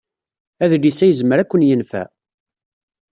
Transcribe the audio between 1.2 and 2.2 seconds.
ad ken-yenfeɛ.